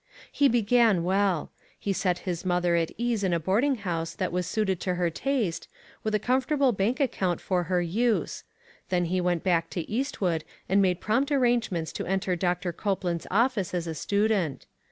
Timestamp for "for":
7.39-7.65